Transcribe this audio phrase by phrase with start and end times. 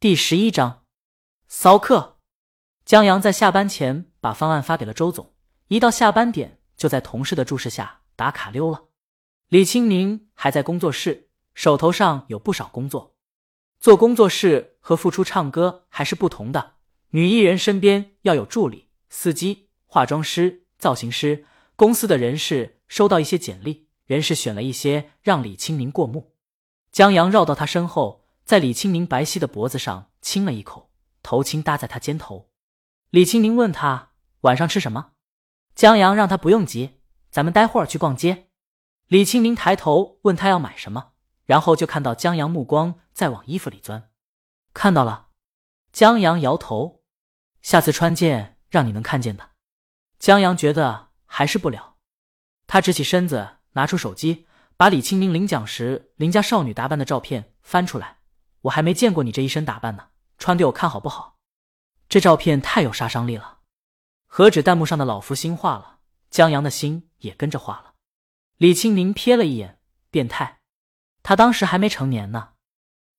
[0.00, 0.84] 第十一章，
[1.46, 2.20] 骚客。
[2.86, 5.34] 江阳在下班前把方案发给了周总，
[5.68, 8.84] 一到下班点就在同事的注视下打卡溜了。
[9.48, 13.14] 李青宁还在工作室，手头上有不少工作。
[13.78, 16.76] 做工作室和付出唱歌还是不同的。
[17.10, 21.44] 女艺人身边要有助理、司机、化妆师、造型师。
[21.76, 26.32] 公司的人事收到一些简历，人事选了一些让李青宁过目。
[26.90, 28.19] 江阳绕到他身后，
[28.50, 30.90] 在李青宁白皙的脖子上亲了一口，
[31.22, 32.50] 头轻搭在他肩头。
[33.10, 34.10] 李青宁问他
[34.40, 35.12] 晚上吃什么，
[35.76, 36.98] 江阳让他不用急，
[37.30, 38.48] 咱们待会儿去逛街。
[39.06, 41.12] 李青宁抬头问他要买什么，
[41.44, 44.10] 然后就看到江阳目光在往衣服里钻。
[44.74, 45.28] 看到了，
[45.92, 47.04] 江阳摇头，
[47.62, 49.50] 下次穿件让你能看见的。
[50.18, 51.10] 江阳觉得。
[51.24, 51.94] 还是不了，
[52.66, 58.16] 他直起身子，拿出手机，把李清明领奖时邻家少女打扮的照片翻出来。
[58.62, 61.38] 我还没见过你这一身打扮呢，穿给我看好不好？
[62.08, 63.58] 这照片太有杀伤力了。
[64.26, 65.98] 何止弹幕上的老夫心化了，
[66.30, 67.94] 江阳的心也跟着化了。
[68.56, 69.80] 李清明瞥了一眼，
[70.10, 70.60] 变态。
[71.22, 72.50] 他当时还没成年呢。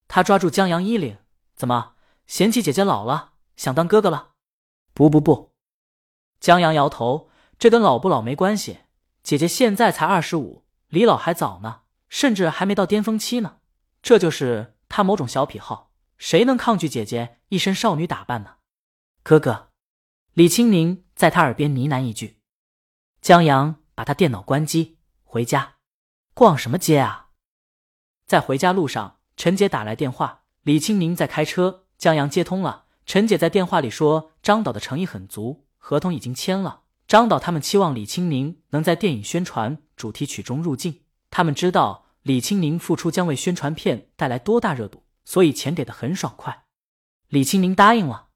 [0.08, 1.18] 他抓住江阳衣领，
[1.56, 1.96] 怎么
[2.28, 4.32] 嫌弃姐姐老了，想当哥哥了？
[4.94, 5.54] 不不不，
[6.40, 7.30] 江阳摇头。
[7.58, 8.80] 这跟老不老没关系，
[9.22, 13.60] 姐姐现在才二十五，离老还早呢，甚至还没到巅峰期呢。
[14.02, 18.58] 这就是他某种小癖好，谁能抗拒姐姐一身少女打扮呢？
[19.24, 19.70] 哥哥，
[20.34, 22.42] 李青宁在他耳边呢喃一句。
[23.22, 25.76] 江阳把他电脑关机，回家，
[26.34, 27.30] 逛什么街啊？
[28.26, 32.86] 在回家路上，陈姐打来电话，李青宁在开车，江阳接通了。
[33.06, 36.84] 陈姐在电话里说，张导的诚意很足，合同已经签了。
[37.08, 46.66] 张导他们期望李青宁能在电影宣传主题曲中入镜，他们知道李青宁付出将为宣传片带来多大热度，所以钱给的很爽快。
[47.28, 48.28] 李青宁答应了。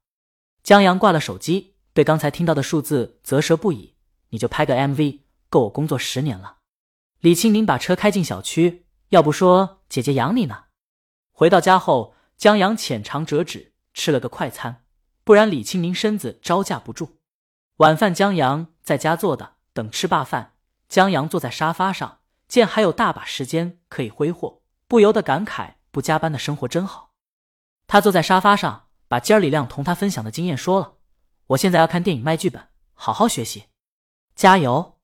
[0.62, 3.94] 江阳挂了手机，对刚才听到的数字啧舌不已。
[4.30, 6.58] 你就拍个 MV，够我工作十年了。
[7.20, 10.64] 李青宁把车开进小区，要不说姐姐养你呢。
[11.30, 14.84] 回到家后，江阳浅尝辄止，吃了个快餐，
[15.22, 17.18] 不然李青宁身子招架不住。
[17.76, 19.54] 晚饭，江阳在家做的。
[19.72, 20.54] 等吃罢饭，
[20.88, 27.12] 江阳坐在沙发上，见还有大把时间可以挥霍，不由得感慨：不加班的生活真好。
[27.86, 30.94] 他坐在沙发上，把今儿李亮同他分享的经验说了。
[31.48, 33.66] 我现在要看电影，卖剧本，好好学习，
[34.34, 34.98] 加油！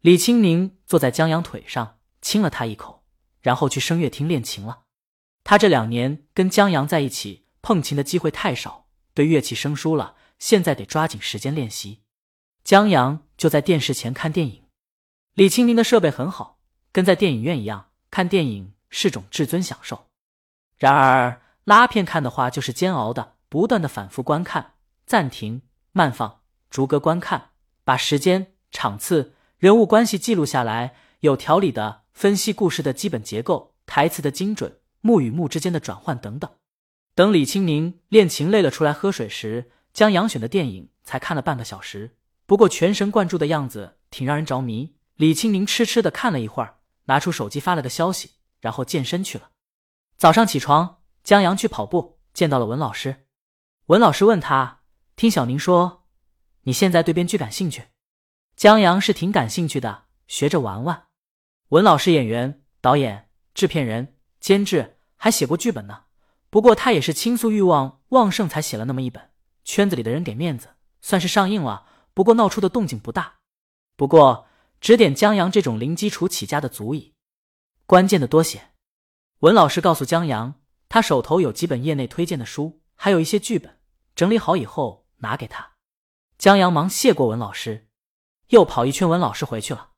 [0.00, 3.04] 李青宁坐在江阳腿上，亲了他一口，
[3.40, 4.84] 然后去声乐厅练琴了。
[5.44, 12.02] 他这两年跟江阳在一起碰琴的机会太少，对乐器生疏了，现在得抓紧时间练习。
[12.64, 14.64] 江阳就在电视前看电影，
[15.34, 16.60] 李青宁的设备很好，
[16.92, 20.06] 跟在电影院一样，看电影是种至尊享受。
[20.76, 24.74] 然而拉片看的话就是煎熬的，不断的反复观看，
[25.06, 27.50] 暂停、慢放、逐格观看，
[27.84, 36.50] 把时间、场次、人物关系记录下来，有条理的分析故事的基本结构、台词的精准、幕与幕之间的转换等等。
[37.14, 42.16] 等李青宁练琴累了出来喝水时，江阳选的电影才看了半个小时。
[42.44, 44.94] 不过全神贯注的样子挺让人着迷。
[45.16, 49.50] 李青宁痴痴的看了一会儿，拿出手机发了个消息，然后健身去了。
[50.16, 53.26] 早上起床，江阳去跑步，见到了文老师。
[53.86, 54.82] 文老师问他
[55.16, 56.06] ：“听小宁说，
[56.62, 57.88] 你现在对编剧感兴趣？”
[58.56, 61.06] 江阳是挺感兴趣的，学着玩玩。
[61.70, 66.04] 文老师演员、导演、制片人、监制，还写过剧本呢。
[66.50, 69.30] 不过他也是倾诉欲望旺盛才写了那么一本，
[69.64, 70.68] 圈子里的人给面子，
[71.00, 71.86] 算是上映了。
[72.14, 73.36] 不过闹出的动静不大，
[73.96, 74.46] 不过
[74.82, 77.14] 指点江阳这种零基础起家的足矣。
[77.86, 78.72] 关键的多写。
[79.38, 83.78] 文老师告诉江阳，他手头有几本业内推荐的书，还有一些剧本，
[84.16, 85.74] 整理好以后拿给他。
[86.36, 87.86] 江阳忙谢过文老师，
[88.48, 89.90] 又跑一圈，文老师回去了。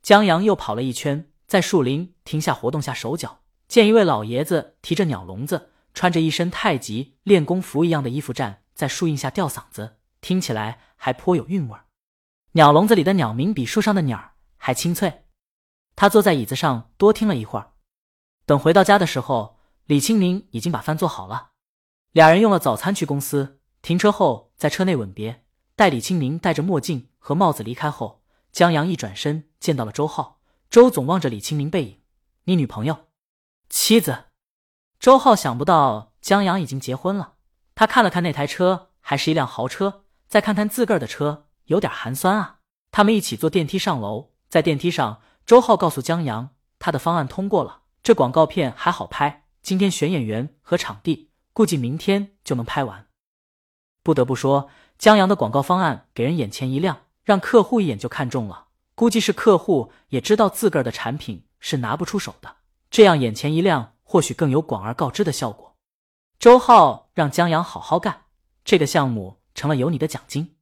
[0.00, 9.96] 江阳又跑了一圈，在树林停下活动下手脚，见一位老爷子提着鸟笼子，穿着一身太极练功服一样的衣服站在树荫下吊嗓子。
[10.20, 11.86] 听起来还颇有韵味儿。
[12.52, 15.26] 鸟笼子里的鸟鸣比树上的鸟儿还清脆。
[15.94, 17.72] 他坐在椅子上多听了一会儿。
[18.44, 21.50] 等回到家的时候，李青宁已经把饭做好了。
[22.12, 25.44] 俩人用了早餐去公司，停车后在车内吻别。
[25.76, 30.40] 待李青宁戴着墨镜和帽子离开后，江阳一转身见到了周浩。
[30.68, 32.00] 周总望着李青宁背影
[32.44, 33.06] ：“你女朋友？
[33.68, 34.24] 妻子？”
[34.98, 37.34] 周浩想不到江阳已经结婚了。
[37.74, 40.04] 他看了看那台车，还是一辆豪车。
[40.28, 42.58] 再看看自个儿的车，有点寒酸啊。
[42.90, 46.50] 他们一起坐电梯上楼，在电梯上，周浩告诉江阳，
[46.80, 49.46] 他的方案通过了，这广告片还好拍。
[49.62, 53.06] 今天选演员和场地，估计明天就能拍完。
[54.02, 54.68] 不得不说，
[54.98, 58.66] 江阳的广告方案给人眼前一亮，让客户一眼就看中了。
[58.96, 62.56] 估计是客户也知道自个儿的产品是拿不出手的，
[62.90, 65.76] 这样眼前一亮，或许更有广而告之的效果。
[66.38, 68.22] 周浩让江阳好好干，
[68.64, 70.56] 这个项目成了有你的奖金。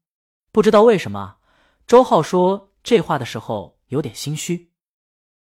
[0.58, 1.36] 不知道为什么，
[1.86, 4.72] 周浩说这话的时候有点心虚。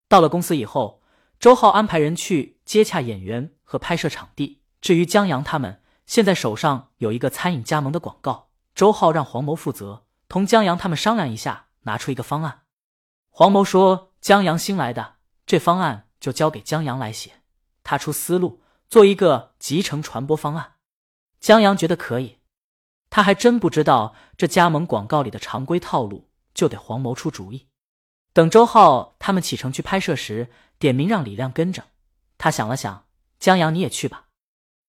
[0.07, 1.01] 到了公司以后，
[1.37, 4.61] 周浩安排人去接洽演员和拍摄场地。
[4.79, 12.61] 至于江阳他们，现在手上有一个餐饮加盟的广告，周浩让黄某负责，同江阳他们商量一下，拿出一个方案。
[13.29, 15.15] 黄某说：“江阳新来的，
[15.45, 17.41] 这方案就交给江阳来写，
[17.83, 20.75] 他出思路，做一个集成传播方案。”
[21.41, 22.37] 江阳觉得可以，
[23.11, 27.67] 他还真不知道这加盟广告里的常规套路，就得黄某出主意。
[28.33, 30.49] 等周浩他们启程去拍摄时，
[30.79, 31.83] 点名让李亮跟着。
[32.37, 33.05] 他想了想
[33.37, 34.29] ：“江阳你也去吧。”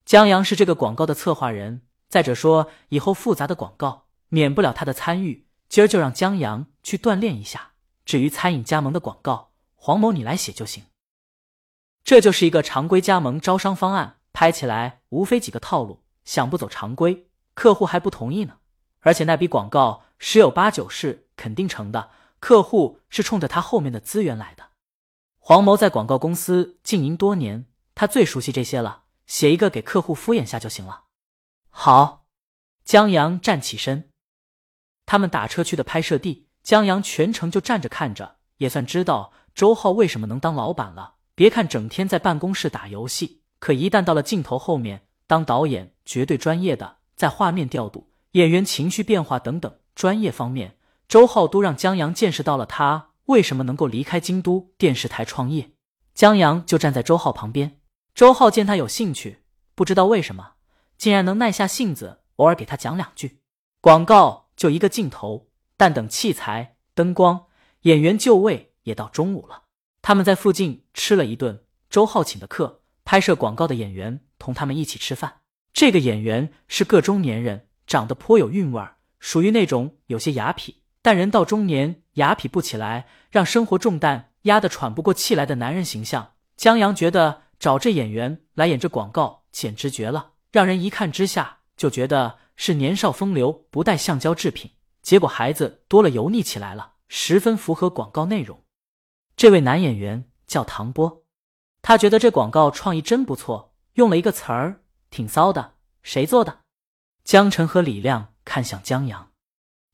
[0.07, 7.73] 江阳是这个广告的策划人，再者说以后复杂的广告免不了他的参与，今儿就让江阳去锻炼一下。
[8.05, 10.85] 至于餐饮加盟的广告，黄某你来写就行。
[12.05, 18.59] 这就是一个常规加盟招商方案，拍起来无非几个套路，想不走常规，客户还不同意呢。
[19.01, 24.71] 而且那笔广告十有八九是肯定成的，客户是冲着他后面的资源来的。
[25.39, 31.05] 黄某在广告公司经营多年，他最熟悉这些了，写一个给客户敷衍下就行了。
[31.69, 32.27] 好，
[32.85, 34.09] 江阳站起身，
[35.05, 36.49] 他们打车去的拍摄地。
[36.63, 41.17] 江阳全程就站着看着，也算知道周浩为什么能当老板了。
[41.35, 50.77] 别看整天在办公室打游戏，可一旦到了镜头后面当导演，绝对专业的，在画面调度、演员情绪变化等等专业方面，
[51.07, 55.71] 周浩都让江阳见识到了他为什么能够离开京都电视台创业。
[56.15, 57.79] 江阳就站在周浩旁边，
[58.13, 59.45] 周浩见他有兴趣，
[59.77, 60.55] 不知道为什么，
[60.99, 63.39] 竟然能耐下性子，偶尔给他讲两句。
[63.81, 65.47] 广告就一个镜头。
[65.77, 67.47] 但等器材、灯光、
[67.83, 69.63] 演员就位，也到中午了。
[70.01, 75.42] 他们在附近吃了一顿，周浩请的客，拍摄广告的演员同他们一起吃饭。
[75.73, 86.33] 这个演员是个中年人，长得颇有韵味儿，属于那种有些雅痞，但人到中年雅痞不起来，让生活重担压得喘不过气来的男人形象。
[86.57, 94.71] 江阳觉得找这演员来演这广告简直绝了，让人一看之下就觉得是年少风流，不带橡胶制品。
[95.01, 98.63] 结果孩子多了，油腻起来了，十分符合广告内容。
[99.35, 101.25] 这位男演员叫唐波，
[101.81, 104.83] 他觉得这广告创意真不错，用了一个词儿，
[105.13, 105.75] 挺骚的。
[106.03, 106.63] 谁做的？
[107.23, 109.31] 江晨和李亮看向江阳，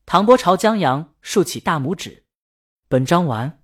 [0.07, 2.23] 唐波朝江阳竖起大拇指。
[2.87, 3.58] 本章完。